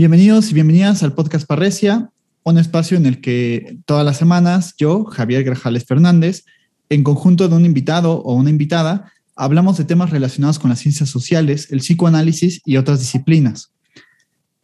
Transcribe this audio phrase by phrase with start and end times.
[0.00, 2.10] Bienvenidos y bienvenidas al podcast Parresia,
[2.42, 6.46] un espacio en el que todas las semanas yo, Javier Grajales Fernández,
[6.88, 11.10] en conjunto de un invitado o una invitada, hablamos de temas relacionados con las ciencias
[11.10, 13.74] sociales, el psicoanálisis y otras disciplinas.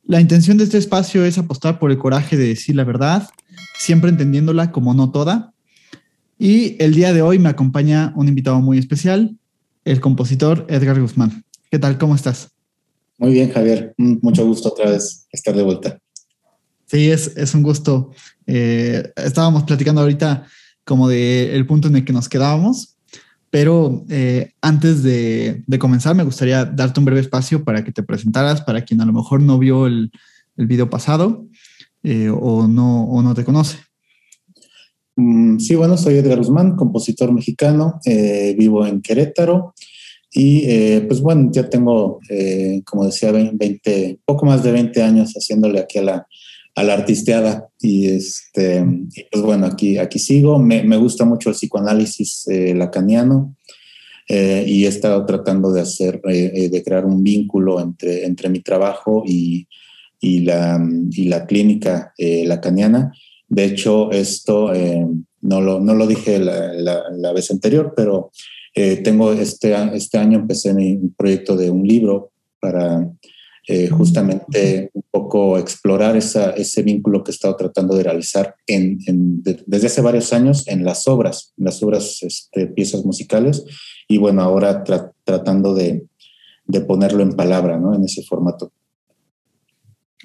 [0.07, 3.29] La intención de este espacio es apostar por el coraje de decir la verdad,
[3.79, 5.53] siempre entendiéndola como no toda.
[6.39, 9.37] Y el día de hoy me acompaña un invitado muy especial,
[9.85, 11.45] el compositor Edgar Guzmán.
[11.71, 11.99] ¿Qué tal?
[11.99, 12.56] ¿Cómo estás?
[13.19, 13.95] Muy bien, Javier.
[13.97, 15.99] Mucho gusto otra vez estar de vuelta.
[16.87, 18.11] Sí, es, es un gusto.
[18.47, 20.47] Eh, estábamos platicando ahorita
[20.85, 22.97] como de el punto en el que nos quedábamos,
[23.51, 28.05] pero eh, antes de, de, comenzar me gustaría darte un breve espacio para que te
[28.05, 30.13] presentaras, para quien a lo mejor no vio el,
[30.57, 31.47] el video pasado
[32.05, 33.79] eh, o, no, o no te conoce.
[35.17, 37.99] Mm, sí, bueno, soy Edgar Guzmán, compositor mexicano,
[38.57, 39.75] vivo en Querétaro.
[40.39, 45.33] Y eh, pues bueno, ya tengo, eh, como decía, 20, poco más de 20 años
[45.33, 46.27] haciéndole aquí a la,
[46.75, 47.69] a la artisteada.
[47.81, 48.85] Y, este,
[49.33, 50.59] pues bueno, aquí, aquí sigo.
[50.59, 53.57] Me, me gusta mucho el psicoanálisis eh, lacaniano
[54.29, 59.69] y he estado tratando de hacer, de crear un vínculo entre, entre mi trabajo y,
[60.21, 63.13] y, la, y la clínica lacaniana.
[63.49, 64.73] De hecho, esto
[65.43, 68.33] no, lo, no lo dije la, la, la vez anterior, pero
[68.79, 73.11] eh, tengo este, este año empecé mi proyecto de un libro para
[73.67, 78.99] eh, justamente un poco explorar esa, ese vínculo que he estado tratando de realizar en,
[79.43, 83.65] desde hace varios años en las obras, las obras, este, piezas musicales,
[84.09, 84.85] y bueno, ahora
[85.25, 86.07] tratando de,
[86.67, 87.95] de, ponerlo en palabra, ¿no?
[87.95, 88.71] En ese formato.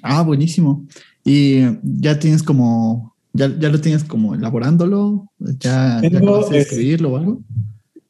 [0.02, 0.86] Ah, buenísimo.
[1.24, 5.32] ¿Y ya tienes como, ya, ya lo tienes como elaborándolo?
[5.38, 7.40] ¿Ya, Tengo, ya escribirlo o algo?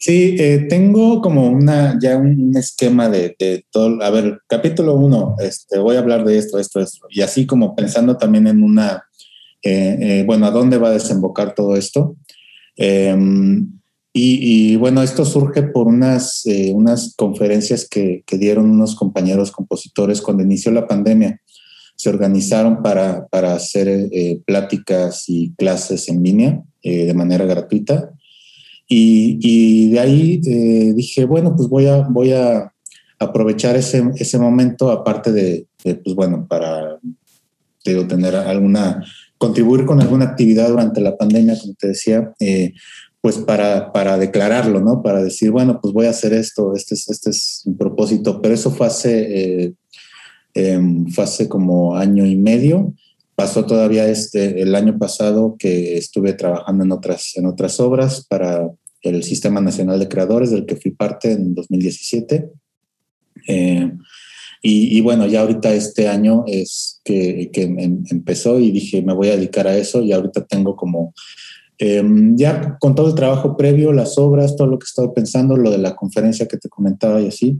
[0.05, 3.37] Sí, eh, tengo como una, ya un esquema de,
[3.71, 4.03] todo.
[4.03, 7.07] A ver, capítulo uno, este, voy a hablar de esto, esto, esto.
[7.09, 9.05] Y así como pensando también en una,
[9.63, 12.17] eh, eh, bueno, ¿a dónde va a desembocar todo esto?
[12.75, 13.79] Em,
[14.13, 16.43] y, bueno, esto surge por unas,
[16.73, 21.41] unas conferencias que, que, dieron unos compañeros compositores cuando inició la pandemia.
[21.95, 24.11] Se organizaron para, para hacer
[24.45, 28.13] pláticas y clases en línea de manera gratuita
[28.95, 32.73] y, de ahí eh, dije, bueno, pues voy a, voy a
[33.19, 36.99] aprovechar ese, ese momento, aparte de, pues bueno, para
[37.85, 39.05] digo, tener alguna,
[39.39, 42.75] contribuir con alguna actividad durante la pandemia, como te decía, eh,
[43.21, 45.03] pues para, para declararlo, ¿no?
[45.03, 48.55] Para decir, bueno, pues voy a hacer esto, este es, este es un propósito, pero
[48.55, 49.75] eso fue hace, eh,
[50.55, 52.95] em, fue hace como año y medio.
[53.35, 58.69] Pasó todavía este, el año pasado que estuve trabajando en otras, en otras obras para,
[59.03, 62.51] el Sistema Nacional de Creadores, del que fui parte en 2017.
[63.49, 63.93] Eh,
[64.65, 69.29] y, bueno, ya ahorita este año es que, que em, empezó y dije, me voy
[69.29, 71.15] a dedicar a eso y ahorita tengo como,
[71.79, 75.57] em, ya con todo el trabajo previo, las obras, todo lo que he estado pensando,
[75.57, 77.59] lo de la conferencia que te comentaba y así,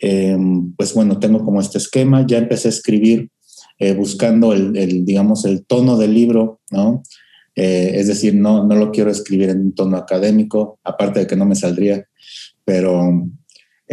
[0.00, 3.30] em, pues bueno, tengo como este esquema, ya empecé a escribir
[3.78, 7.04] eh, buscando el, el, digamos, el tono del libro, ¿no?
[7.54, 11.36] Eh, es decir, no, no lo quiero escribir en un tono académico, aparte de que
[11.36, 12.06] no me saldría,
[12.64, 13.28] pero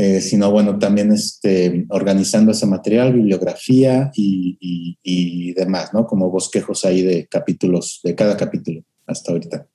[0.02, 4.58] eh, sino bueno, también este, organizando ese material, bibliografía y,
[5.04, 6.06] y, demás, ¿no?
[6.06, 9.68] Como bosquejos ahí de capítulos, de cada capítulo hasta ahorita.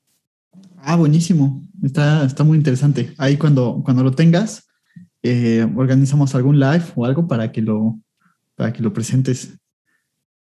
[0.79, 1.63] Ah, buenísimo.
[1.83, 3.13] Está, está muy interesante.
[3.19, 4.67] Ahí cuando, cuando lo tengas,
[5.23, 7.99] eh, organizamos algún live o algo para que lo,
[8.55, 9.59] para que lo presentes.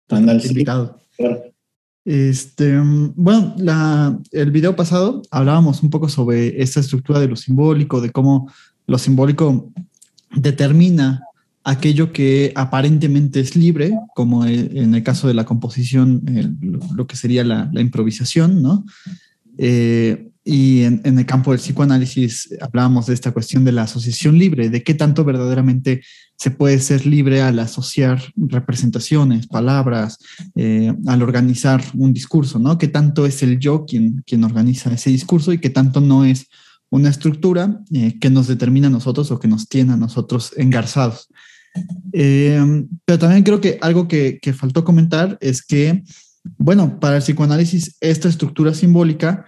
[0.08, 1.00] Andale, invitado.
[1.16, 1.51] Claro.
[2.04, 2.80] Este,
[3.14, 8.10] bueno, la, el video pasado hablábamos un poco sobre esta estructura de lo simbólico, de
[8.10, 8.50] cómo
[8.86, 9.72] lo simbólico
[10.34, 11.22] determina
[11.64, 16.22] aquello que aparentemente es libre, como en el caso de la composición,
[16.92, 18.84] lo que sería la, la improvisación, ¿no?
[19.58, 24.70] Eh, y en, el campo del psicoanálisis hablábamos de esta cuestión de la asociación libre,
[24.70, 26.02] de qué tanto verdaderamente
[26.36, 30.18] se puede ser libre al asociar representaciones, palabras,
[30.56, 32.76] eh, al organizar un discurso, ¿no?
[32.76, 36.46] Qué tanto es el yo quien, quien organiza ese discurso y qué tanto no es
[36.90, 41.28] una estructura eh, que nos determina a nosotros o que nos tiene a nosotros engarzados.
[42.12, 46.02] Eh, pero también creo que algo que, que faltó comentar es que,
[46.58, 49.46] bueno, para el psicoanálisis esta estructura simbólica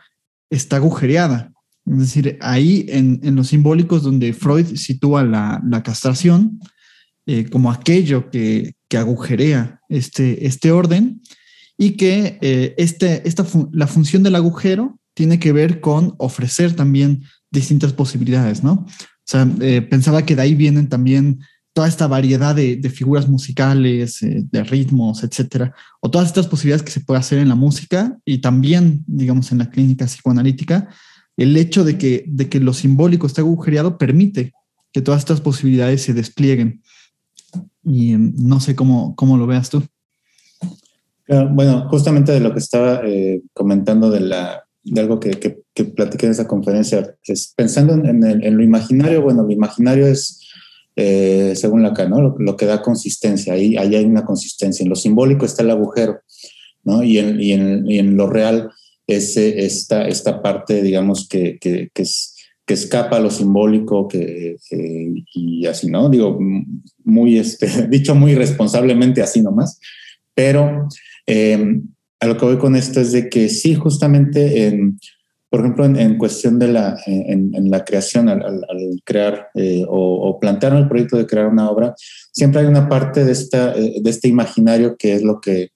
[0.50, 1.52] está agujereada.
[1.87, 6.61] Es decir, ahí en, en los simbólicos donde Freud sitúa la, la castración
[7.26, 11.23] eh, como aquello que, que, agujerea este, este orden
[11.79, 17.25] y que eh, este, esta la función del agujero tiene que ver con ofrecer también
[17.50, 18.73] distintas posibilidades, ¿no?
[18.73, 21.41] O sea, eh, pensaba que de ahí vienen también
[21.75, 26.93] toda esta variedad de, figuras musicales, eh, de ritmos, etcétera, o todas estas posibilidades que
[26.93, 30.88] se puede hacer en la música y también, digamos, en la clínica psicoanalítica,
[31.37, 34.53] el hecho de que, de que lo simbólico está agujereado permite
[34.93, 36.81] que todas estas posibilidades se desplieguen.
[37.82, 39.82] Y em, no sé cómo, cómo lo veas tú.
[41.27, 45.32] Bueno, justamente de lo que estaba eh, comentando de, la, de algo que,
[45.75, 50.44] que, platiqué en esa conferencia, es pensando en, en, lo imaginario, bueno, lo imaginario es
[50.96, 52.37] eh, según Lacan, ¿no?
[52.38, 54.82] Lo, que da consistencia, ahí, hay una consistencia.
[54.82, 56.20] En lo simbólico está el agujero,
[56.82, 57.02] ¿no?
[57.02, 58.70] Y en, y en, y en lo real
[59.06, 62.35] es esta, esta parte, digamos, que, que, que, es,
[62.67, 64.56] que escapa a lo simbólico que,
[65.35, 66.08] y así, ¿no?
[66.08, 66.38] Digo,
[67.05, 69.79] muy, este, dicho muy responsablemente así nomás,
[70.35, 70.88] pero
[71.26, 71.81] eh,
[72.20, 74.99] a lo que voy con esto es de que sí, justamente en
[75.55, 78.64] por ejemplo, en, cuestión de la, en, la creación, al,
[79.05, 81.94] crear eh, o, plantear el proyecto de crear una obra,
[82.32, 85.70] siempre hay una parte de, esta, eh, de este imaginario que es lo que,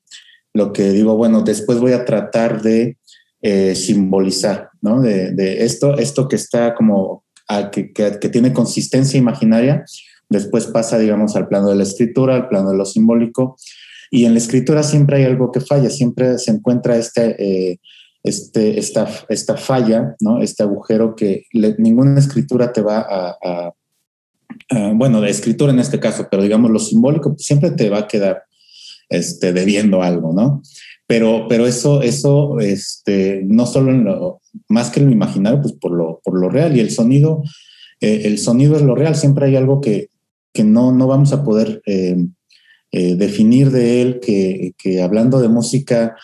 [0.53, 2.99] lo que digo, bueno, después voy a tratar de
[3.41, 5.01] eh, simbolizar, ¿no?
[5.01, 7.23] De, de, esto, esto que está como,
[7.71, 9.85] que, que, que, tiene consistencia imaginaria,
[10.29, 13.57] después pasa, digamos, al plano de la escritura, al plano de lo simbólico,
[14.11, 17.79] y en la escritura siempre hay algo que falla, siempre se encuentra este
[18.29, 20.43] este, esta, esta falla, ¿no?
[20.43, 21.45] este agujero que
[21.79, 23.73] ninguna escritura te va a,
[24.95, 28.43] bueno, de escritura en este caso, pero digamos lo simbólico siempre te va a quedar
[29.09, 30.63] este, debiendo algo, ¿no?
[31.07, 35.73] Pero, pero eso, eso este, no solo en lo, más que en lo imaginario, pues
[35.73, 37.43] por lo, por lo real y el sonido,
[38.01, 40.11] eh, el sonido es lo real, siempre hay algo que,
[40.53, 42.27] que no, no vamos a poder eh,
[42.93, 46.15] eh, definir de él, que, que hablando de música,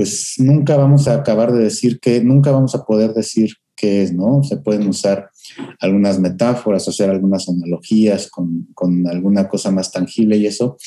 [0.00, 4.14] pues nunca vamos a acabar de decir que, nunca vamos a poder decir qué es,
[4.14, 4.42] ¿no?
[4.42, 5.28] Se pueden usar
[5.78, 10.78] algunas metáforas, hacer algunas analogías con, con alguna cosa más tangible y eso,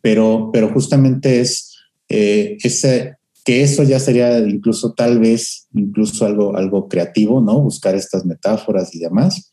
[0.00, 1.76] pero, pero justamente es
[2.08, 7.60] eh, ese, que eso ya sería incluso tal vez, incluso algo, algo creativo, ¿no?
[7.60, 9.50] Buscar estas metáforas y demás.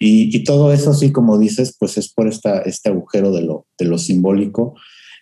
[0.00, 3.66] Y, y, todo eso, sí, como dices, pues es por esta, este agujero de lo,
[3.78, 4.74] de lo simbólico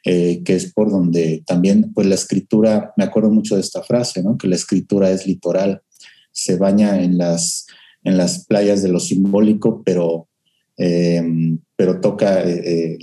[0.08, 4.23] eh, que es por donde también, pues la escritura, me acuerdo mucho de esta frase,
[4.23, 4.38] ¿no?
[4.38, 5.82] Que la escritura es litoral,
[6.31, 7.67] se baña en las,
[8.05, 10.29] en las playas de lo simbólico, pero,
[10.76, 12.97] em, pero toca eh,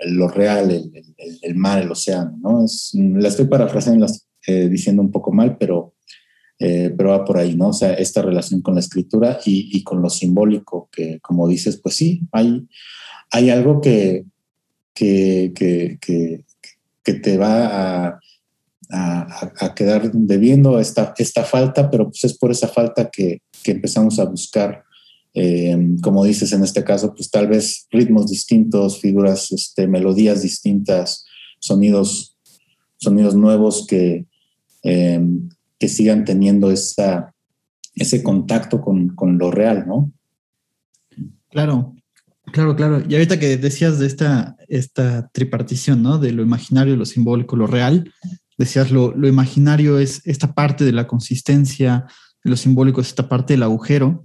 [0.00, 0.70] lo real,
[1.40, 2.66] el, mar, el océano, ¿no?
[2.66, 4.04] Es, la estoy parafraseando,
[4.46, 5.94] eh, diciendo un poco mal, pero,
[6.58, 7.68] pero va por ahí, ¿no?
[7.68, 11.80] O sea, esta relación con la escritura y, y con lo simbólico, que como dices,
[11.82, 12.68] pues sí, hay,
[13.30, 14.26] hay algo que,
[14.96, 15.98] que, que,
[17.04, 18.20] que, te va a,
[18.90, 24.18] a, quedar debiendo esta, esta falta, pero pues es por esa falta que, que empezamos
[24.18, 24.82] a buscar,
[25.34, 31.26] eh, como dices en este caso, pues tal vez ritmos distintos, figuras, este, melodías distintas,
[31.60, 32.36] sonidos,
[32.96, 34.26] sonidos nuevos que,
[34.82, 35.20] eh,
[35.78, 37.34] que sigan teniendo esa,
[37.94, 40.10] ese contacto con, con lo real, ¿no?
[41.50, 41.95] Claro,
[42.56, 43.02] Claro, claro.
[43.06, 46.16] Y ahorita que decías de esta, esta tripartición, ¿no?
[46.16, 48.10] De lo imaginario, lo simbólico, lo real,
[48.56, 52.06] decías lo, lo imaginario es esta parte de la consistencia,
[52.44, 54.24] lo simbólico es esta parte del agujero.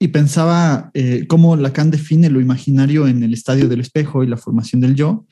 [0.00, 4.38] Y pensaba eh, cómo Lacan define lo imaginario en el estadio del espejo y la
[4.38, 5.28] formación del yo.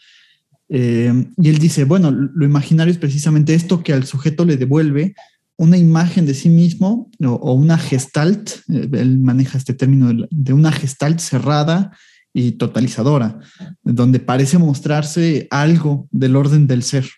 [0.69, 5.17] Eh, y él dice, bueno, lo imaginario es precisamente esto que al sujeto le devuelve
[5.57, 10.71] una imagen de sí mismo o, una gestalt, eh, él maneja este término de una
[10.71, 11.91] gestalt cerrada
[12.33, 13.41] y totalizadora,
[13.83, 17.09] donde parece mostrarse algo del orden del ser.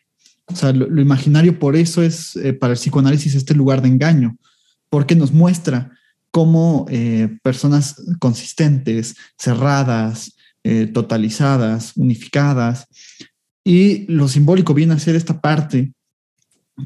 [0.47, 4.37] O sea, lo, imaginario por eso es eh, para el psicoanálisis este lugar de engaño,
[4.89, 5.93] porque nos muestra
[6.31, 12.87] cómo eh, personas consistentes, cerradas, eh, totalizadas, unificadas,
[13.65, 15.93] y lo simbólico viene a ser esta parte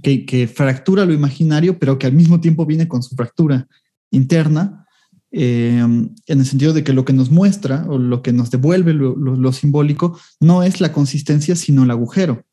[0.02, 3.66] que, que fractura lo imaginario, pero que al mismo tiempo viene con su fractura
[4.10, 4.85] interna,
[5.32, 8.94] eh, en el sentido de que lo que nos muestra o lo que nos devuelve
[8.94, 12.44] lo, simbólico no es la consistencia, sino el agujero,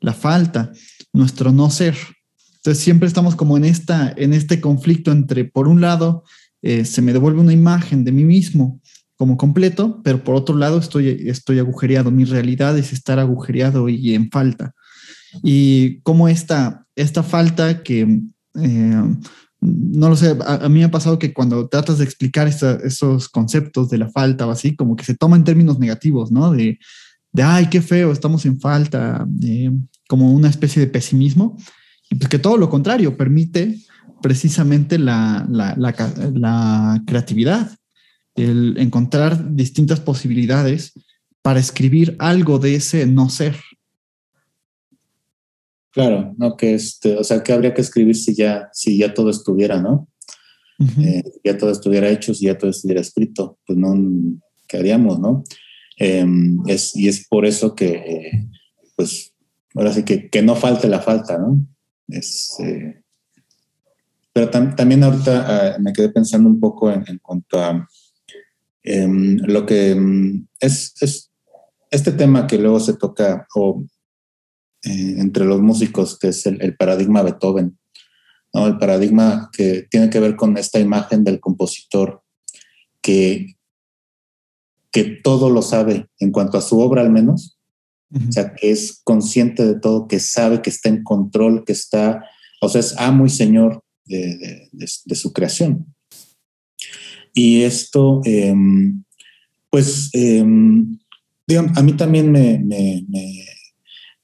[0.00, 0.72] la falta,
[1.12, 1.96] nuestro no ser.
[2.56, 6.24] Entonces siempre estamos como en, esta, en este conflicto entre, por un lado,
[6.62, 8.80] eh, se me devuelve una imagen de mí mismo
[9.16, 12.10] como completo, pero por otro lado estoy, estoy agujereado.
[12.10, 14.74] Mi realidad es estar agujereado y en falta.
[15.42, 18.20] Y como esta, esta falta que
[18.60, 19.02] eh,
[19.60, 23.90] no lo sé, a, mí me ha pasado que cuando tratas de explicar esos conceptos
[23.90, 26.52] de la falta o así, como que se toma en términos negativos, ¿no?
[26.52, 26.78] De,
[27.32, 29.26] de ay, qué feo, estamos en falta,
[30.08, 31.56] como una especie de pesimismo,
[32.10, 33.78] y pues que todo lo contrario permite
[34.22, 37.76] precisamente la, la, la creatividad,
[38.34, 40.92] el encontrar distintas posibilidades
[41.42, 43.56] para escribir algo de ese no ser.
[45.90, 49.30] Claro, no que este, o sea, que habría que escribir si ya, si ya todo
[49.30, 50.08] estuviera, ¿no?
[51.00, 53.94] Eh, ya todo estuviera hecho, si ya todo estuviera escrito, pues no,
[54.68, 55.42] ¿qué haríamos, no?
[55.96, 58.48] Em, es, y es por eso que, eh,
[58.94, 59.32] pues,
[59.74, 61.58] ahora sí que, que, no falte la falta, ¿no?
[62.06, 63.02] Es, eh,
[64.32, 67.88] pero también ahorita ah, me quedé pensando un poco en, en cuanto a
[68.84, 71.32] em, lo que em, es, es,
[71.90, 73.84] este tema que luego se toca o,
[74.82, 77.78] entre los músicos, que es el, el paradigma Beethoven
[78.66, 82.22] el paradigma que tiene que ver con esta imagen del compositor
[83.00, 83.54] que,
[84.90, 87.58] que todo lo sabe en cuanto a su obra al menos,
[88.10, 92.24] o sea, que es consciente de todo, que sabe que está en control, que está,
[92.62, 94.70] o sea, es amo y señor de,
[95.14, 95.94] su creación.
[97.34, 99.04] Y esto, em,
[99.68, 100.98] pues, em,
[101.76, 102.64] a mí también me,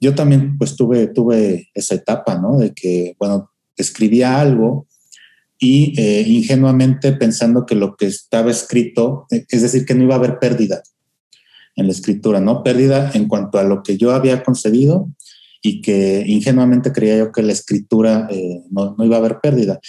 [0.05, 2.59] yo también pues tuve, tuve esa etapa, ¿no?
[2.59, 4.87] De que, bueno, escribía algo
[5.59, 10.15] y eh, ingenuamente pensando que lo que estaba escrito, eh, es decir, que no iba
[10.15, 10.83] a haber pérdida
[11.77, 12.63] en la escritura, ¿no?
[12.63, 15.09] Pérdida en cuanto a lo que yo había concebido
[15.63, 19.81] y que ingenuamente creía yo que la escritura eh, no, iba a haber pérdida.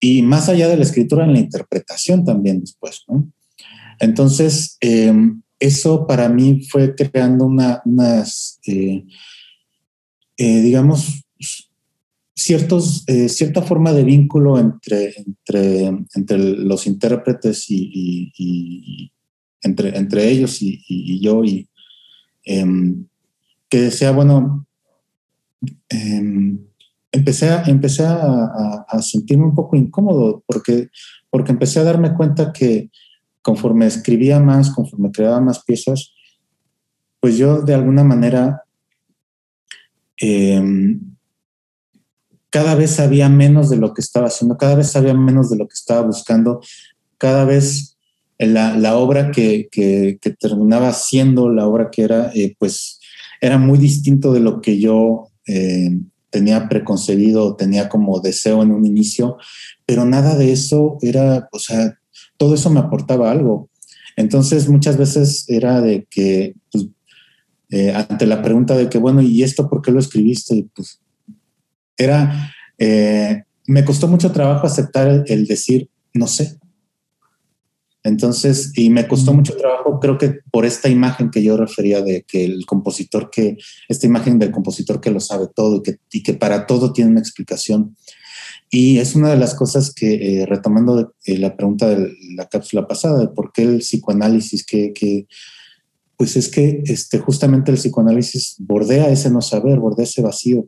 [0.00, 3.30] Y más allá de la escritura, en la interpretación también después, ¿no?
[4.00, 8.58] Entonces, em, eso para mí fue creando una, unas,
[10.46, 11.24] digamos,
[12.34, 19.12] ciertos, eh, cierta forma de vínculo entre, entre, entre los intérpretes y,
[19.62, 21.68] entre, entre ellos y, yo, y
[22.44, 23.06] em,
[23.68, 24.66] que sea, bueno,
[25.88, 26.58] em,
[27.12, 30.88] empecé, a, empecé a, sentirme un poco incómodo porque,
[31.30, 32.90] porque empecé a darme cuenta que
[33.40, 36.12] conforme escribía más, conforme creaba más piezas,
[37.20, 38.64] pues yo de alguna manera
[40.18, 41.00] em,
[42.50, 45.66] cada vez sabía menos de lo que estaba haciendo, cada vez sabía menos de lo
[45.66, 46.60] que estaba buscando,
[47.18, 47.96] cada vez
[48.38, 49.68] la, obra que,
[50.38, 53.00] terminaba siendo la obra que era, eh, pues
[53.40, 55.98] era muy distinto de lo que yo eh,
[56.30, 59.36] tenía preconcebido, tenía como deseo en un inicio,
[59.86, 61.98] pero nada de eso era, o sea,
[62.36, 63.68] todo eso me aportaba algo.
[64.16, 66.86] Entonces muchas veces era de que, pues,
[67.72, 70.66] eh, ante la pregunta de que, bueno, ¿y esto por qué lo escribiste?
[70.74, 71.00] Pues
[71.96, 76.58] era, eh, me costó mucho trabajo aceptar el, decir, no sé.
[78.04, 82.24] Entonces, y me costó mucho trabajo, creo que por esta imagen que yo refería de
[82.28, 83.56] que el compositor que,
[83.88, 87.12] esta imagen del compositor que lo sabe todo y que, y que para todo tiene
[87.12, 87.96] una explicación.
[88.70, 92.86] Y es una de las cosas que, eh, retomando eh, la pregunta de la cápsula
[92.86, 95.26] pasada, de por qué el psicoanálisis, que, que
[96.16, 100.66] pues es que este, justamente el psicoanálisis bordea ese no saber, bordea ese vacío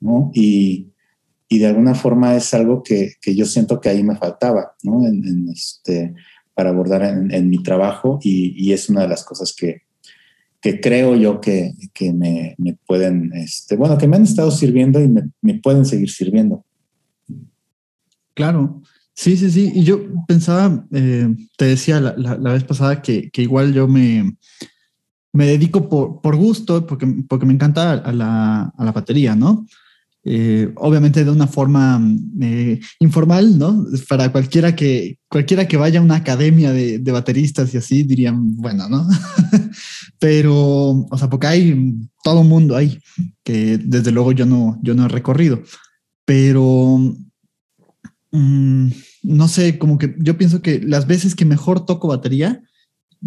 [0.00, 0.30] ¿no?
[0.34, 0.92] Y,
[1.48, 5.06] y de alguna forma es algo que, que, yo siento que ahí me faltaba, ¿no?
[5.06, 6.14] En, este,
[6.54, 9.82] para abordar en, mi trabajo y, y, es una de las cosas que,
[10.60, 15.00] que creo yo que, que me, me, pueden, este, bueno, que me han estado sirviendo
[15.00, 16.64] y me, me pueden seguir sirviendo.
[18.34, 18.82] Claro,
[19.14, 19.72] sí, sí, sí.
[19.74, 24.36] Y yo pensaba, eh, te decía la, la, vez pasada que, que igual yo me,
[25.36, 29.66] me dedico por, por gusto, porque, porque me encanta a la, a la batería, ¿no?
[30.28, 32.02] Eh, obviamente de una forma
[32.40, 33.86] eh, informal, ¿no?
[34.08, 38.56] Para cualquiera que, cualquiera que vaya a una academia de, de bateristas y así dirían,
[38.56, 39.06] bueno, ¿no?
[40.18, 42.98] Pero, o sea, porque hay todo un mundo ahí
[43.44, 45.62] que desde luego yo no, yo no he recorrido.
[46.24, 46.98] Pero,
[48.32, 48.88] mm,
[49.22, 52.62] no sé, como que yo pienso que las veces que mejor toco batería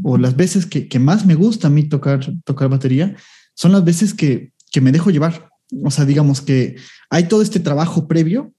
[0.03, 3.15] o las veces que, que más me gusta a mí tocar, tocar batería
[3.53, 5.49] son las veces que, que me dejo llevar
[5.83, 6.75] o sea, digamos que
[7.09, 8.53] hay todo este trabajo previo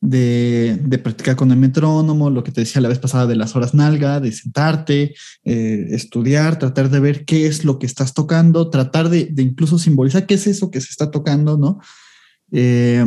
[0.00, 3.74] de, practicar con el metrónomo, lo que te decía la vez pasada de las horas
[3.74, 9.08] nalga, de sentarte, eh, estudiar, tratar de ver qué es lo que estás tocando, tratar
[9.08, 11.80] de, incluso simbolizar qué es eso que se está tocando, ¿no?
[12.52, 13.04] Eh,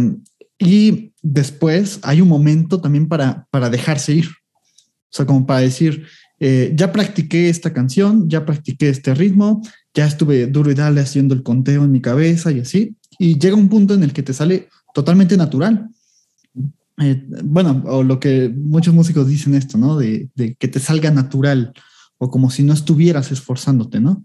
[0.58, 4.27] y después hay un momento también para, para dejarse ir.
[4.27, 6.05] O sea, como para decir,
[6.48, 9.64] eh, ya practiqué esta canción, ya practiqué este ritmo,
[9.96, 13.56] ya estuve duro y dale haciendo el conteo en mi cabeza y así y llega
[13.56, 15.90] un punto en el que te sale totalmente natural.
[17.02, 19.98] Eh, bueno, o lo que muchos músicos dicen esto, ¿no?
[19.98, 21.74] De, que te salga natural
[22.20, 24.24] o como si no estuvieras esforzándote, ¿no?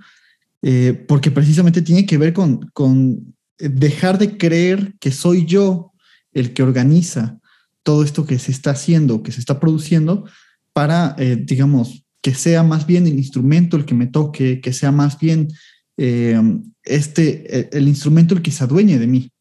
[0.60, 5.94] Eh, porque precisamente tiene que ver con, con dejar de creer que soy yo
[6.34, 7.38] el que organiza
[7.82, 10.26] todo esto que se está haciendo, que se está produciendo
[10.74, 14.92] para, eh, digamos, que sea más bien el instrumento el que me toque, que sea
[14.92, 15.48] más bien
[15.96, 16.40] eh,
[16.82, 19.32] este, el instrumento el que se adueñe de mí,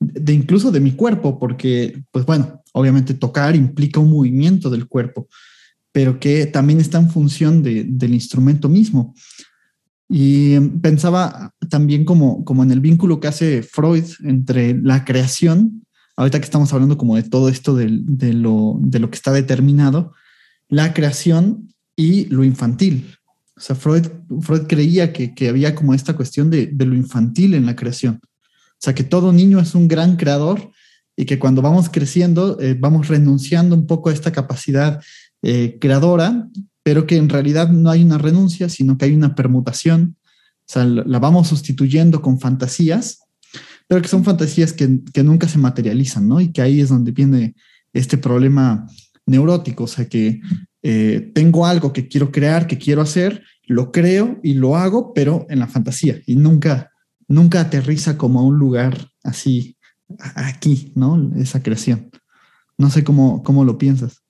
[0.00, 5.28] de incluso de mi cuerpo, porque, pues bueno, obviamente tocar implica un movimiento del cuerpo,
[5.92, 9.14] pero que también está en función del instrumento mismo.
[10.08, 15.86] Y pensaba también como, como en el vínculo que hace Freud entre la creación,
[16.16, 17.88] ahorita que estamos hablando como de todo esto de,
[18.32, 20.12] lo, de lo que está determinado,
[20.68, 23.16] la creación y lo infantil.
[23.56, 24.06] O sea, Freud,
[24.40, 28.20] Freud creía que, había como esta cuestión de, lo infantil en la creación.
[28.22, 30.70] O sea, que todo niño es un gran creador
[31.16, 35.00] y que cuando vamos creciendo eh, vamos renunciando un poco a esta capacidad
[35.42, 36.48] eh, creadora,
[36.82, 40.16] pero que en realidad no hay una renuncia, sino que hay una permutación.
[40.60, 43.20] O sea, la vamos sustituyendo con fantasías,
[43.86, 46.40] pero que son fantasías que, que nunca se materializan, ¿no?
[46.40, 47.54] Y que ahí es donde viene
[47.92, 48.86] este problema
[49.26, 50.40] neurótico, o sea, que
[50.82, 55.46] eh, tengo algo que quiero crear, que quiero hacer, lo creo y lo hago, pero
[55.48, 56.90] en la fantasía y nunca,
[57.28, 59.76] nunca aterriza como a un lugar así,
[60.18, 61.30] aquí, ¿no?
[61.36, 62.10] Esa creación.
[62.76, 64.22] No sé cómo, cómo lo piensas.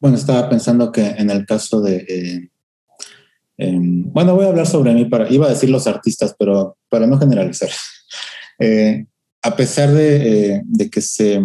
[0.00, 1.96] Bueno, estaba pensando que en el caso de...
[2.08, 2.50] Eh,
[3.56, 7.06] em, bueno, voy a hablar sobre mí, para, iba a decir los artistas, pero para
[7.06, 7.70] no generalizar.
[8.58, 9.04] Eh,
[9.42, 11.42] a pesar de, de que se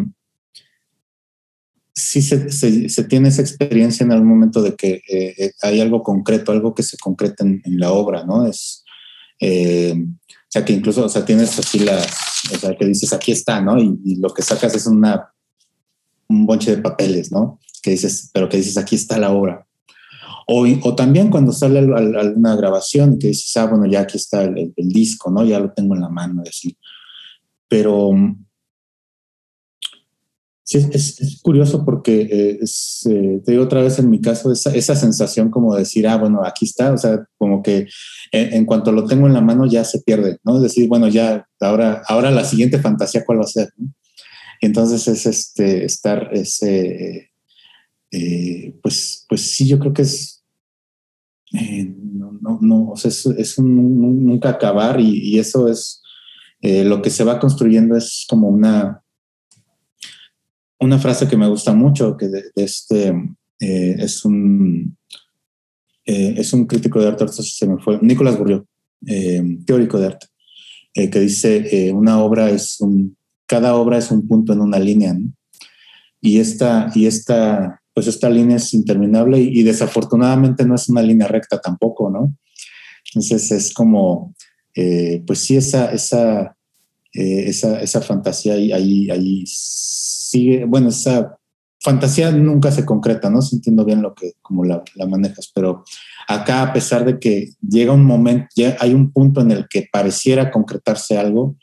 [1.94, 6.52] sí se, tiene esa experiencia en algún momento de que eh, eh, hay algo concreto,
[6.52, 8.46] algo que se concreta en, la obra, ¿no?
[8.46, 8.84] Es,
[9.40, 11.98] eh, o sea, que incluso, o sea, tienes así la,
[12.54, 13.78] o sea, que dices, aquí está, ¿no?
[13.78, 15.34] Y, lo que sacas es una,
[16.28, 17.60] un bonche de papeles, ¿no?
[17.82, 19.66] Que dices, pero que dices, aquí está la obra.
[20.48, 24.74] O, o también cuando sale alguna grabación que dices, ah, bueno, ya aquí está el,
[24.76, 25.46] el, disco, ¿no?
[25.46, 26.76] Ya lo tengo en la mano, así.
[27.68, 28.12] Pero
[30.72, 34.74] Sí, es, curioso porque eh, es, eh, te digo otra vez en mi caso, esa,
[34.74, 37.90] esa, sensación como decir, ah, bueno, aquí está, o sea, como que
[38.32, 40.56] en, cuanto lo tengo en la mano ya se pierde, ¿no?
[40.56, 43.74] Es decir, bueno, ya, ahora, ahora la siguiente fantasía, ¿cuál va a ser?
[44.62, 47.32] entonces es este, estar, ese,
[48.12, 50.42] eh, pues, pues sí, yo creo que es,
[51.52, 56.02] no, no, no, o sea, es, es un, nunca acabar y eso es,
[56.62, 59.01] lo que se va construyendo es como una
[60.82, 63.10] una frase que me gusta mucho, que de, este
[63.60, 64.98] eh, es un
[66.06, 68.66] eh, es un crítico de arte, se me fue, Nicolás Burrió,
[69.06, 70.28] eh, teórico de arte,
[70.94, 73.16] que dice una obra es un,
[73.46, 75.16] cada obra es un punto en una línea,
[76.20, 81.28] y esta y esta pues esta línea es interminable y, desafortunadamente no es una línea
[81.28, 82.34] recta tampoco, ¿no?
[83.06, 84.34] Entonces es como,
[85.28, 86.56] pues sí, esa, esa,
[87.12, 89.44] esa, esa fantasía ahí, ahí, ahí
[90.32, 91.38] sigue, bueno, esa
[91.82, 93.42] fantasía nunca se concreta, ¿no?
[93.42, 95.84] Sintiendo bien lo que, como la, manejas, pero
[96.28, 99.90] acá a pesar de que llega un momento, ya hay un punto en el que
[99.92, 101.58] pareciera concretarse algo,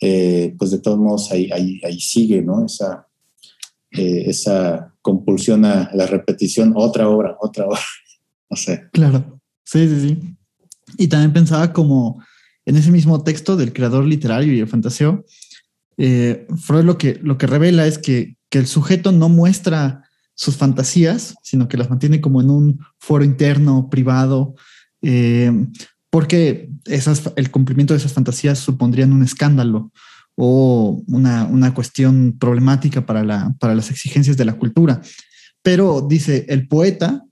[0.00, 2.66] eh, pues de todos modos ahí, ahí, ahí sigue, ¿no?
[2.66, 3.06] Esa,
[3.92, 7.80] eh, esa compulsión a la repetición, otra obra, otra obra,
[8.50, 8.88] no sé.
[8.92, 10.36] Claro, sí, sí, sí.
[10.98, 12.22] Y también pensaba como
[12.66, 15.24] en ese mismo texto del creador literario y el fantaseo,
[15.96, 20.04] eh, Freud lo que, lo que revela es que, el sujeto no muestra
[20.36, 24.54] sus fantasías, sino que las mantiene como en un foro interno, privado,
[25.02, 25.50] eh,
[26.08, 29.90] porque esas, el cumplimiento de esas fantasías supondrían un escándalo
[30.36, 35.00] o una, cuestión problemática para, la, para las exigencias de la cultura.
[35.60, 37.24] Pero dice, el poeta,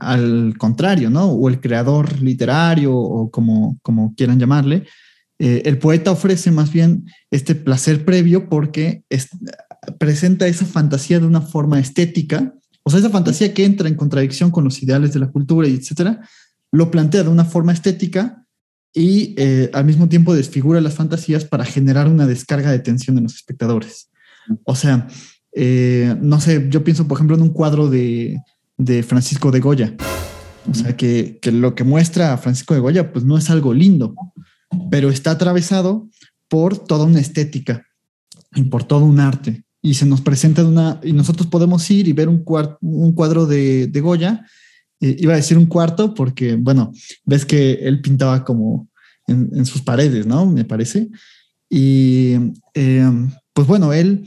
[0.00, 1.26] al contrario, ¿no?
[1.26, 4.86] O el creador literario, o como, como quieran llamarle,
[5.38, 9.04] eh, el poeta ofrece más bien este placer previo porque
[9.98, 14.50] presenta esa fantasía de una forma estética, o sea, esa fantasía que entra en contradicción
[14.50, 16.20] con los ideales de la cultura y etcétera,
[16.70, 18.46] lo plantea de una forma estética
[18.92, 23.24] y eh, al mismo tiempo desfigura las fantasías para generar una descarga de tensión en
[23.24, 24.10] los espectadores.
[24.64, 25.08] O sea,
[25.52, 28.40] eh, no sé, yo pienso, por ejemplo, en un cuadro de,
[28.76, 29.96] de Francisco de Goya.
[30.70, 33.74] O sea, que, que, lo que muestra a Francisco de Goya, pues no es algo
[33.74, 34.14] lindo
[34.90, 36.08] pero está atravesado
[36.48, 37.86] por toda una estética
[38.54, 39.64] y por todo un arte.
[39.82, 42.44] Y se nos presenta una, y nosotros podemos ir y ver un,
[42.80, 44.46] un cuadro de, de Goya.
[45.00, 46.92] Eh, iba a decir un cuarto porque, bueno,
[47.24, 48.88] ves que él pintaba como
[49.26, 50.46] en, sus paredes, ¿no?
[50.46, 51.08] Me parece.
[51.68, 52.34] Y
[52.74, 53.10] eh,
[53.52, 54.24] pues bueno, él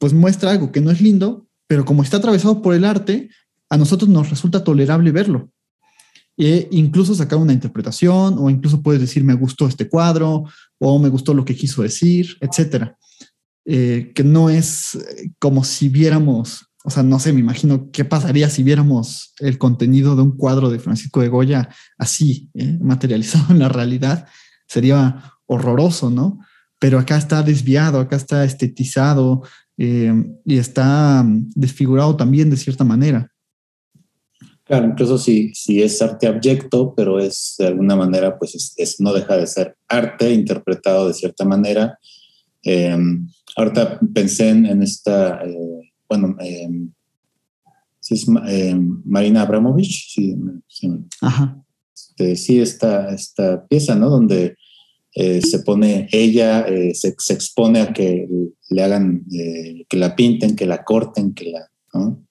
[0.00, 3.30] pues muestra algo que no es lindo, pero como está atravesado por el arte,
[3.70, 5.50] a nosotros nos resulta tolerable verlo
[6.36, 10.44] e incluso sacar una interpretación o incluso puedes decir me gustó este cuadro
[10.78, 12.96] o me gustó lo que quiso decir, etcétera.
[13.64, 18.04] Eh, que no es eh, como si viéramos o sea, no sé, me imagino qué
[18.04, 21.68] pasaría si viéramos el contenido de un cuadro de Francisco de Goya
[21.98, 22.78] así, ¿eh?
[22.80, 24.28] materializado en la realidad.
[24.68, 26.38] Sería horroroso, ¿no?
[26.78, 29.42] Pero acá está desviado, acá está estetizado
[29.76, 31.24] y está
[31.56, 33.32] desfigurado también de cierta manera.
[34.66, 39.12] Claro, incluso si, si es arte abyecto, pero es de alguna manera, pues es, no
[39.12, 42.00] deja de ser arte interpretado de cierta manera.
[42.64, 42.98] Eh,
[43.54, 46.68] ahorita pensé en, esta, eh, bueno, eh,
[48.10, 50.34] es Marina Abramovich, sí,
[50.66, 51.64] sí, Ajá.
[51.94, 54.10] Este, sí esta, esta pieza, ¿no?
[54.10, 54.56] Donde
[55.12, 58.28] se pone ella, se, se, expone a que
[58.68, 59.24] le hagan,
[59.88, 62.22] que la pinten, que la corten, que la, ¿no?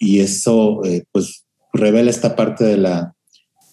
[0.00, 1.44] Y eso, pues
[1.78, 3.14] revela esta parte de la,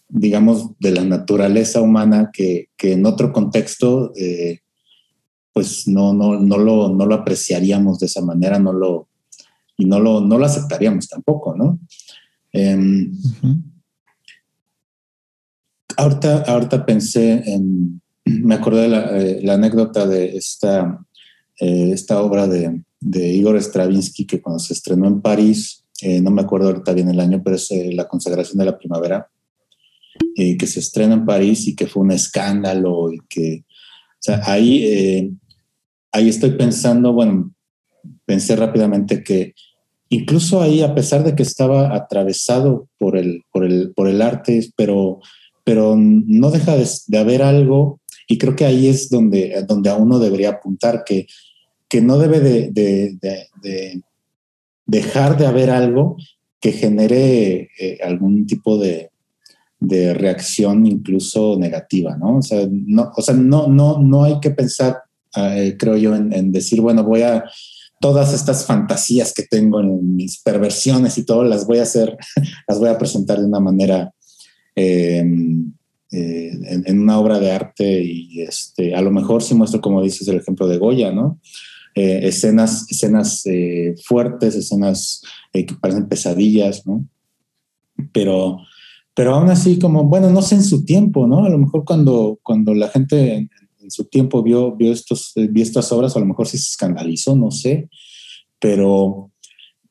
[0.08, 4.60] digamos, de la naturaleza humana que, en otro contexto, eh,
[5.52, 9.10] pues no, no, no, lo, no lo apreciaríamos de esa manera, no lo,
[9.78, 11.80] y no lo, no lo aceptaríamos tampoco, ¿no?
[12.52, 13.12] Em,
[15.98, 21.06] ahorita, ahorita pensé en, me acordé de la, eh, anécdota de esta,
[21.60, 26.30] eh, esta obra de, de Igor Stravinsky que cuando se estrenó en París, eh, no
[26.30, 29.28] me acuerdo ahorita bien el año, pero es eh, La consagración de la primavera,
[30.36, 34.40] eh, que se estrena en París y que fue un escándalo y que, o sea,
[34.46, 35.36] ahí,
[36.12, 37.56] ahí estoy pensando, bueno,
[38.24, 39.56] pensé rápidamente que
[40.10, 44.70] incluso ahí, a pesar de que estaba atravesado por el, por el, por el arte,
[44.78, 45.22] pero,
[45.64, 50.20] pero no deja de, haber algo, y creo que ahí es donde, donde a uno
[50.20, 51.26] debería apuntar, que,
[51.90, 54.04] que no debe de, de
[54.86, 56.18] dejar de haber algo
[56.60, 59.10] que genere eh, algún tipo de,
[59.88, 62.38] reacción incluso negativa, ¿no?
[62.38, 64.98] O sea, no, o sea, no, no, no hay que pensar,
[65.38, 67.44] eh, creo yo, en, decir, bueno, voy a
[68.00, 72.18] todas estas fantasías que tengo en mis perversiones y todo, las voy a hacer,
[72.68, 74.12] las voy a presentar de una manera
[74.74, 75.72] em,
[76.12, 76.52] eh,
[76.86, 80.38] en, una obra de arte y este, a lo mejor si muestro, como dices, el
[80.38, 81.40] ejemplo de Goya, ¿no?
[81.98, 85.22] Eh, escenas, escenas eh, fuertes, escenas
[85.54, 87.08] eh, que parecen pesadillas, ¿no?
[88.12, 88.58] Pero,
[89.14, 91.46] pero aún así, como, bueno, no sé en su tiempo, ¿no?
[91.46, 93.50] A lo mejor cuando, cuando la gente en,
[93.88, 97.50] su tiempo vio, vio, estos, vio estas obras, a lo mejor sí se escandalizó, no
[97.50, 97.88] sé,
[98.60, 99.32] pero,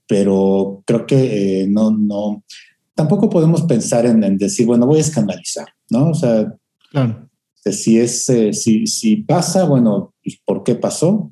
[0.06, 2.44] pero creo que no, no,
[2.94, 6.10] tampoco podemos pensar en, decir, bueno, voy a escandalizar, ¿no?
[6.10, 6.52] O sea,
[6.90, 7.30] claro.
[7.64, 11.30] si, es, si, si pasa, bueno, pues, ¿por qué pasó?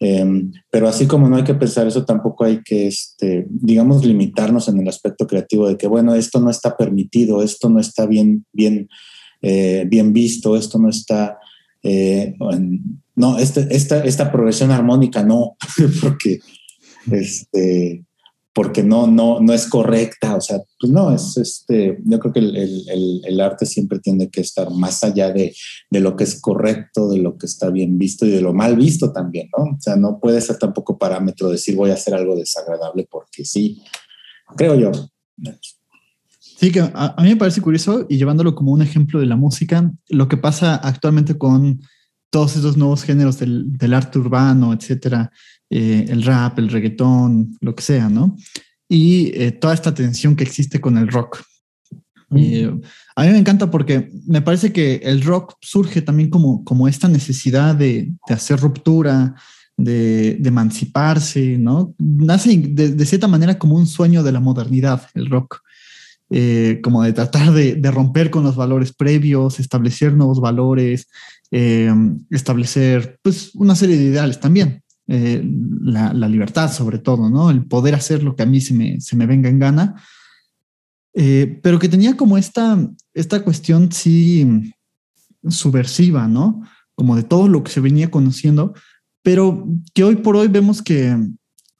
[0.00, 4.68] Em, pero así como no hay que pensar eso, tampoco hay que, este, digamos, limitarnos
[4.68, 8.46] en el aspecto creativo de que, bueno, esto no está permitido, esto no está bien,
[8.52, 8.88] bien,
[9.42, 11.38] eh, bien visto, esto no está,
[11.82, 12.34] eh,
[13.16, 15.56] no, este, esta, esta progresión armónica no,
[16.00, 16.38] porque,
[17.10, 18.04] este,
[18.58, 20.34] porque no, no, no es correcta.
[20.34, 24.68] O sea, pues no, es este, yo creo que el, arte siempre tiene que estar
[24.72, 25.54] más allá de,
[25.92, 29.12] lo que es correcto, de lo que está bien visto y de lo mal visto
[29.12, 29.76] también, ¿no?
[29.76, 33.80] O sea, no puede ser tampoco parámetro decir voy a hacer algo desagradable porque sí,
[34.56, 34.90] creo yo.
[36.40, 39.88] Sí, que a, mí me parece curioso y llevándolo como un ejemplo de la música,
[40.08, 41.80] lo que pasa actualmente con
[42.30, 45.30] todos esos nuevos géneros del, del arte urbano, etcétera,
[45.70, 48.36] eh, el rap, el reggaetón, lo que sea, ¿no?
[48.88, 51.42] Y eh, toda esta tensión que existe con el rock.
[52.34, 52.70] Eh,
[53.16, 57.08] a mí me encanta porque me parece que el rock surge también como, como esta
[57.08, 59.34] necesidad de, de hacer ruptura,
[59.76, 61.94] de, de, emanciparse, ¿no?
[61.98, 65.60] Nace de, de, cierta manera como un sueño de la modernidad, el rock.
[66.82, 71.08] como de tratar de, de, romper con los valores previos, establecer nuevos valores,
[71.50, 74.82] establecer pues una serie de ideales también.
[75.10, 75.42] Eh,
[75.80, 77.50] la, libertad sobre todo, ¿no?
[77.50, 80.02] El poder hacer lo que a mí se me, se me venga en gana,
[81.14, 82.78] eh, pero que tenía como esta,
[83.14, 84.70] esta cuestión sí
[85.48, 86.62] subversiva, ¿no?
[86.94, 88.74] Como de todo lo que se venía conociendo,
[89.22, 91.16] pero que hoy por hoy vemos que,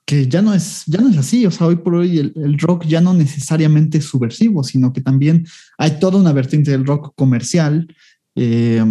[0.07, 2.59] que ya, no es, ya no es así, o sea, hoy por hoy el, el
[2.59, 7.13] rock ya no necesariamente es subversivo, sino que también hay toda una vertiente del rock
[7.15, 7.95] comercial,
[8.41, 8.85] eh,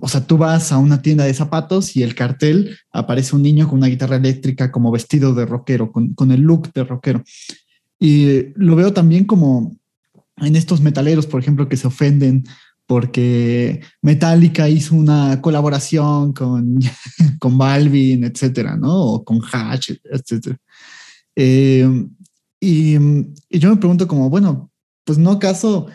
[0.00, 3.66] o sea, tú vas a una tienda de zapatos y el cartel aparece un niño
[3.66, 7.24] con una guitarra eléctrica como vestido de rockero, con, con el look de rockero.
[7.98, 9.74] Y lo veo también como
[10.36, 12.44] en estos metaleros, por ejemplo, que se ofenden
[12.86, 16.78] porque Metallica hizo una colaboración con,
[17.38, 18.92] con Balvin, etcétera, ¿no?
[18.92, 20.58] O con Hatch, etcétera.
[21.36, 21.88] Eh,
[22.60, 22.94] y,
[23.48, 24.70] yo me pregunto como, bueno,
[25.04, 25.86] pues no acaso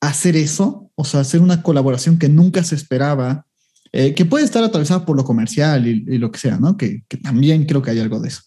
[0.00, 3.46] hacer eso, o sea, hacer una colaboración que nunca se esperaba,
[3.92, 6.76] eh, que puede estar atravesada por lo comercial y, lo que sea, ¿no?
[6.76, 8.42] Que, también creo que hay algo de eso.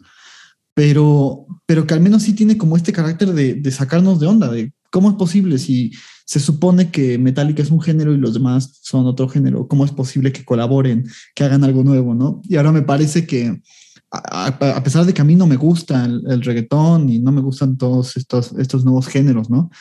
[0.73, 4.49] pero, pero que al menos sí tiene como este carácter de, de sacarnos de onda,
[4.49, 5.91] de cómo es posible si
[6.25, 9.91] se supone que Metallica es un género y los demás son otro género, cómo es
[9.91, 12.41] posible que colaboren, que hagan algo nuevo, ¿no?
[12.47, 13.61] Y ahora me parece que
[14.11, 17.77] a, pesar de que a mí no me gusta el, reggaetón y no me gustan
[17.77, 19.71] todos estos, estos nuevos géneros, ¿no?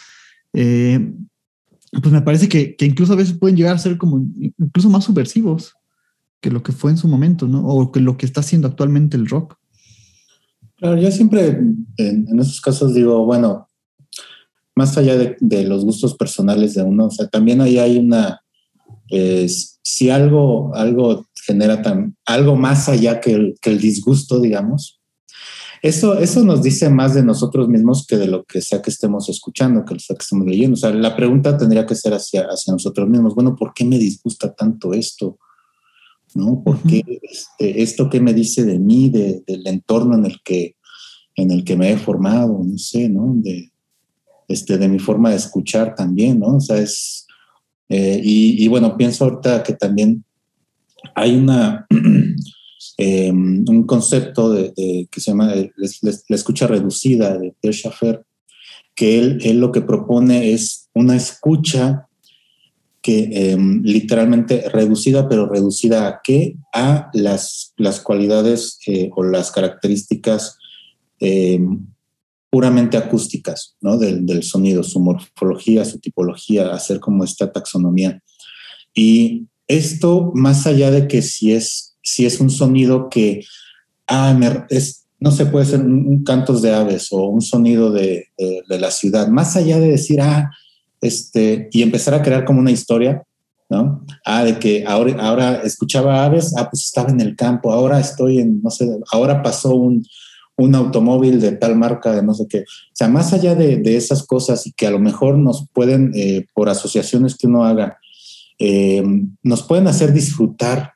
[0.55, 1.13] Eh,
[2.01, 5.05] pues me parece que, que, incluso a veces pueden llegar a ser como incluso más
[5.05, 5.75] subversivos
[6.41, 7.65] que lo que fue en su momento, ¿no?
[7.65, 9.57] O que lo que está haciendo actualmente el rock.
[10.77, 11.87] Claro, yo siempre en,
[12.29, 13.69] en esos casos digo, bueno,
[14.75, 18.41] más allá de, los gustos personales de uno, o sea, también ahí hay una,
[19.83, 25.02] si algo, algo genera tan, algo más allá que el, que el disgusto, digamos,
[25.83, 29.29] eso, eso nos dice más de nosotros mismos que de lo que sea que estemos
[29.29, 30.75] escuchando, que lo sea que estemos leyendo.
[30.75, 33.35] O sea, la pregunta tendría que ser hacia, hacia nosotros mismos.
[33.35, 35.39] Bueno, ¿por qué me disgusta tanto esto?
[36.35, 36.63] ¿No?
[36.63, 40.77] ¿Por qué este, esto que me dice de mí, de, del entorno en el que
[41.35, 43.33] en el que me he formado, no sé, ¿no?
[43.37, 43.73] De,
[44.49, 46.57] este, de mi forma de escuchar también, ¿no?
[46.57, 47.27] O sea, es,
[47.89, 50.25] eh, y, bueno, pienso ahorita que también
[51.15, 51.87] hay una,
[52.99, 54.73] em, un concepto de,
[55.11, 58.25] que se llama la escucha reducida de Pierre Schaffer,
[58.95, 62.07] que él, lo que propone es una escucha
[63.01, 66.57] que em, literalmente reducida, pero reducida a qué?
[66.73, 70.57] A las, las cualidades eh, o las características
[71.19, 71.87] em,
[72.53, 73.97] puramente acústicas, ¿no?
[73.97, 78.23] Del, sonido, su morfología, su tipología, hacer como esta taxonomía.
[78.95, 83.45] Y esto, más allá de que si es, si es un sonido que,
[84.07, 84.39] ah,
[85.21, 88.29] no se puede ser un, cantos de aves o un sonido de,
[88.69, 90.51] la ciudad, más allá de decir, ah,
[91.01, 93.23] este, y empezar a crear como una historia,
[93.69, 94.05] ¿no?
[94.25, 98.39] Ah, de que ahora, ahora escuchaba aves, ah, pues estaba en el campo, ahora estoy
[98.39, 100.05] en, no sé, ahora pasó un,
[100.57, 102.61] un automóvil de tal marca, de no sé qué.
[102.61, 106.47] O sea, más allá de, esas cosas y que a lo mejor nos pueden, eh,
[106.55, 107.99] por asociaciones que uno haga,
[108.59, 109.03] eh,
[109.43, 110.92] nos pueden hacer disfrutar,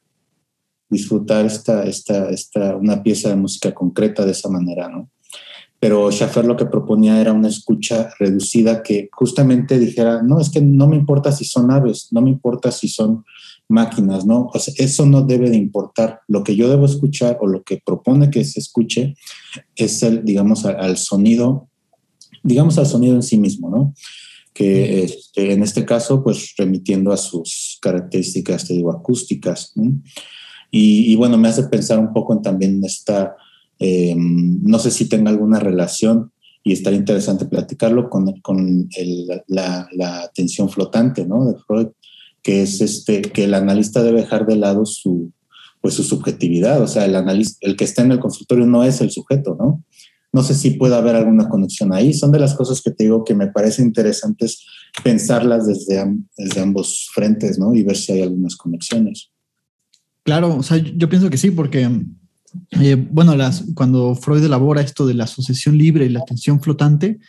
[0.88, 5.10] disfrutar esta, esta, esta, una pieza de música concreta de esa manera, ¿no?
[5.78, 10.60] Pero Schaffer lo que proponía era una escucha reducida que justamente dijera, no, es que
[10.60, 13.24] no me importa si son aves, no me importa si son
[13.68, 14.50] máquinas, ¿no?
[14.54, 16.20] Eso no debe de importar.
[16.28, 19.16] Lo que yo debo escuchar o lo que propone que se escuche
[19.74, 21.68] es el, digamos, al, sonido,
[22.42, 23.94] digamos, al sonido en sí mismo, ¿no?
[24.54, 29.74] Que este, en este caso, pues remitiendo a sus características, te digo, acústicas.
[30.70, 33.36] Y, bueno, me hace pensar un poco en también esta,
[33.78, 38.88] em, no sé si tenga alguna relación y estaría interesante platicarlo con, con
[39.46, 41.46] la, la, atención flotante, ¿no?
[41.46, 41.88] De Freud,
[42.42, 45.32] que es este, que el analista debe dejar de lado su,
[45.80, 49.00] pues su subjetividad, o sea, el analista, el que está en el consultorio no es
[49.00, 49.84] el sujeto, ¿no?
[50.32, 52.12] No sé si puede haber alguna conexión ahí.
[52.12, 54.66] Son de las cosas que te digo que me parece interesantes
[55.02, 56.04] pensarlas desde,
[56.36, 57.74] desde ambos frentes, ¿no?
[57.74, 59.30] Y ver si hay algunas conexiones.
[60.26, 61.88] Claro, o sea, yo pienso que sí, porque,
[62.72, 67.20] eh, bueno, las, cuando Freud elabora esto de la asociación libre y la atención flotante,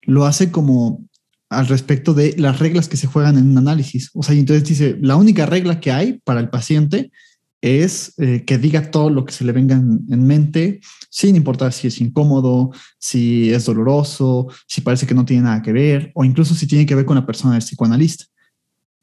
[0.00, 1.06] lo hace como
[1.50, 4.08] al respecto de las reglas que se juegan en un análisis.
[4.14, 7.12] O sea, entonces dice, la única regla que hay para el paciente
[7.60, 11.88] es eh, que diga todo lo que se le venga en, mente, sin importar si
[11.88, 16.54] es incómodo, si es doloroso, si parece que no tiene nada que ver, o incluso
[16.54, 18.24] si tiene que ver con la persona del psicoanalista.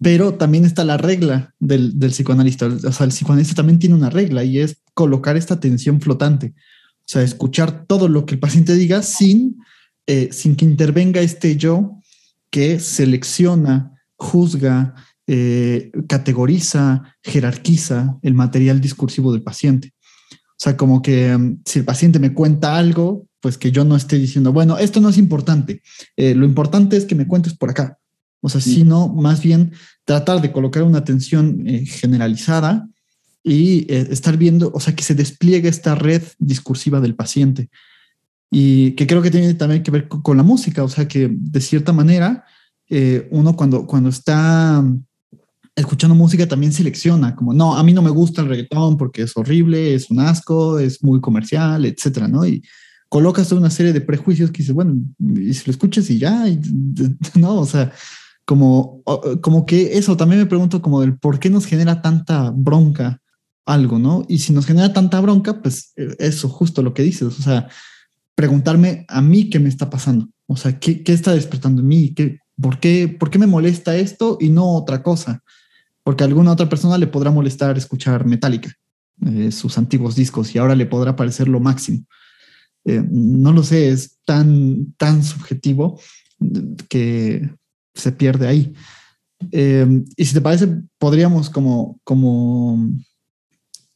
[0.02, 2.68] Pero también está la regla del, psicoanalista.
[2.68, 6.54] O sea, el psicoanalista también tiene una regla y es colocar esta atención flotante.
[6.56, 9.58] O sea, escuchar todo lo que el paciente diga sin,
[10.08, 12.00] eh, sin que intervenga este yo
[12.50, 14.96] que selecciona, juzga,
[15.28, 19.94] eh, categoriza, jerarquiza el material discursivo del paciente.
[20.32, 23.96] O sea, como que um, si el paciente me cuenta algo, pues que yo no
[23.96, 25.82] esté diciendo, bueno, esto no es importante,
[26.18, 27.98] eh, lo importante es que me cuentes por acá.
[28.42, 29.74] O sea, sino más bien
[30.06, 32.88] tratar de colocar una atención eh, generalizada
[33.44, 37.70] y estar viendo, o sea, que se despliegue esta red discursiva del paciente
[38.52, 41.62] y que creo que tiene también que ver con, la música, o sea que de
[41.62, 42.46] cierta manera
[42.90, 44.84] eh, uno cuando, cuando está
[45.76, 49.38] escuchando música también selecciona, como no, a mí no me gusta el reggaetón porque es
[49.38, 52.46] horrible, es un asco, es muy comercial, etcétera, ¿no?
[52.46, 52.64] Y
[53.08, 56.46] colocas una serie de prejuicios que dices, bueno, y si lo escuchas y ya,
[57.36, 57.56] ¿no?
[57.60, 57.92] O sea,
[58.50, 59.04] como,
[59.42, 63.22] como que eso también me pregunto como del por qué nos genera tanta bronca
[63.64, 64.26] algo, ¿no?
[64.28, 67.70] Y si nos genera tanta bronca, pues eh, eso, justo lo que dices, o sea,
[68.34, 70.30] preguntarme a mí qué me está pasando.
[70.48, 72.16] O sea, ¿qué, qué está despertando en mí?
[72.16, 75.44] ¿Qué, por, qué, ¿Por qué me molesta esto y no otra cosa?
[76.02, 78.74] Porque a alguna otra persona le podrá molestar escuchar Metallica,
[79.28, 82.04] eh, sus antiguos discos, y ahora le podrá parecer lo máximo.
[82.84, 86.00] Eh, no lo sé, es tan, tan subjetivo
[86.88, 87.59] que
[88.00, 88.74] se pierde ahí.
[89.52, 92.90] Eh, y si te parece, podríamos como, como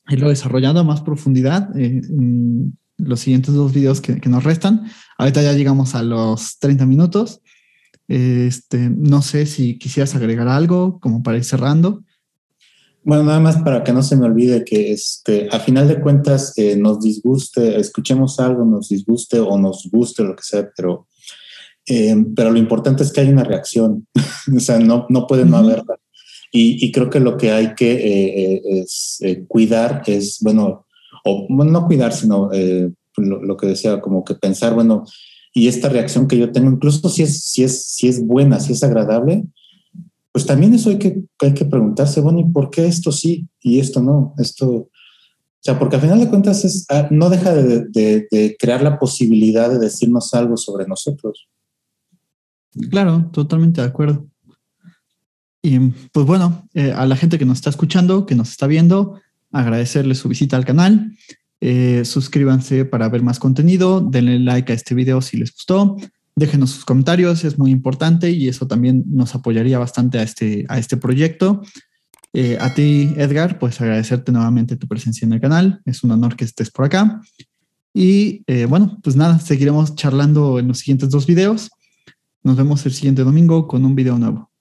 [0.08, 4.86] irlo desarrollando a más profundidad en los siguientes dos videos que, que, nos restan.
[5.18, 7.42] Ahorita ya llegamos a los 30 minutos.
[8.08, 12.04] Este, no sé si quisieras agregar algo como para ir cerrando.
[13.06, 16.54] Bueno, nada más para que no se me olvide que este, a final de cuentas
[16.58, 21.08] eh, nos disguste, escuchemos algo, nos disguste o nos guste, lo que sea, pero,
[21.88, 24.08] eh, pero lo importante es que hay una reacción,
[24.56, 26.00] o sea, no, no puede no haberla.
[26.52, 30.86] Y, y, creo que lo que hay que eh, es, cuidar es, bueno,
[31.26, 32.52] o bueno, no cuidar, sino
[33.18, 35.04] lo, lo, que decía, como que pensar, bueno,
[35.54, 38.74] y esta reacción que yo tengo, incluso si es, si es, si es buena, si
[38.74, 39.46] es agradable,
[40.34, 43.80] pues también eso hay que, hay que preguntarse, bueno, ¿y por qué esto sí y
[43.80, 44.34] esto no?
[44.40, 44.90] Esto, o
[45.60, 49.70] sea, porque al final de cuentas es, ah, no deja de, de, crear la posibilidad
[49.70, 51.48] de decirnos algo sobre nosotros.
[52.90, 54.28] Claro, totalmente de acuerdo.
[55.66, 55.80] Y
[56.12, 59.20] pues bueno, eh, a la gente que nos está escuchando, que nos está viendo,
[59.52, 61.16] agradecerle su visita al canal.
[61.62, 65.96] Eh, suscríbanse para ver más contenido, denle like a este video si les gustó,
[66.36, 70.78] déjenos sus comentarios, es muy importante y eso también nos apoyaría bastante a este, a
[70.78, 71.62] este proyecto.
[72.34, 76.36] Eh, a ti, Edgar, pues agradecerte nuevamente tu presencia en el canal, es un honor
[76.36, 77.22] que estés por acá.
[77.94, 81.70] Y bueno, pues nada, seguiremos charlando en los siguientes dos videos.
[82.44, 84.53] Nos vemos el siguiente domingo con un video nuevo.